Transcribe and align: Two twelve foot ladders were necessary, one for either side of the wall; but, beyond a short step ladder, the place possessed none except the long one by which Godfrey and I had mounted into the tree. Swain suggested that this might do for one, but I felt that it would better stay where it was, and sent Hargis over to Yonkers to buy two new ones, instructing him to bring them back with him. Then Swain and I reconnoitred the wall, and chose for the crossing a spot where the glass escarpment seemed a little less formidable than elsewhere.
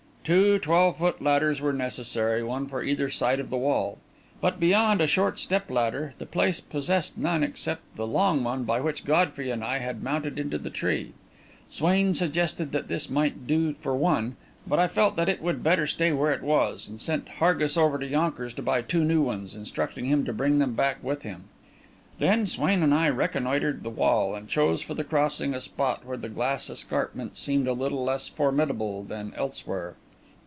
Two 0.23 0.59
twelve 0.59 0.97
foot 0.97 1.19
ladders 1.19 1.59
were 1.59 1.73
necessary, 1.73 2.43
one 2.43 2.67
for 2.67 2.83
either 2.83 3.09
side 3.09 3.39
of 3.39 3.49
the 3.49 3.57
wall; 3.57 3.97
but, 4.39 4.59
beyond 4.59 5.01
a 5.01 5.07
short 5.07 5.39
step 5.39 5.69
ladder, 5.71 6.13
the 6.19 6.27
place 6.27 6.61
possessed 6.61 7.17
none 7.17 7.41
except 7.43 7.81
the 7.95 8.05
long 8.05 8.43
one 8.43 8.63
by 8.63 8.79
which 8.79 9.03
Godfrey 9.03 9.49
and 9.49 9.63
I 9.63 9.79
had 9.79 10.03
mounted 10.03 10.37
into 10.37 10.59
the 10.59 10.69
tree. 10.69 11.13
Swain 11.69 12.13
suggested 12.13 12.71
that 12.71 12.87
this 12.87 13.09
might 13.09 13.47
do 13.47 13.73
for 13.73 13.95
one, 13.95 14.35
but 14.67 14.77
I 14.77 14.87
felt 14.87 15.15
that 15.15 15.27
it 15.27 15.41
would 15.41 15.63
better 15.63 15.87
stay 15.87 16.11
where 16.11 16.31
it 16.31 16.43
was, 16.43 16.87
and 16.87 17.01
sent 17.01 17.27
Hargis 17.39 17.75
over 17.75 17.97
to 17.97 18.05
Yonkers 18.05 18.53
to 18.53 18.61
buy 18.61 18.83
two 18.83 19.03
new 19.03 19.23
ones, 19.23 19.55
instructing 19.55 20.05
him 20.05 20.23
to 20.25 20.31
bring 20.31 20.59
them 20.59 20.75
back 20.75 21.03
with 21.03 21.23
him. 21.23 21.45
Then 22.19 22.45
Swain 22.45 22.83
and 22.83 22.93
I 22.93 23.07
reconnoitred 23.07 23.81
the 23.81 23.89
wall, 23.89 24.35
and 24.35 24.47
chose 24.47 24.83
for 24.83 24.93
the 24.93 25.03
crossing 25.03 25.55
a 25.55 25.59
spot 25.59 26.05
where 26.05 26.15
the 26.15 26.29
glass 26.29 26.69
escarpment 26.69 27.37
seemed 27.37 27.67
a 27.67 27.73
little 27.73 28.03
less 28.03 28.29
formidable 28.29 29.01
than 29.03 29.33
elsewhere. 29.35 29.95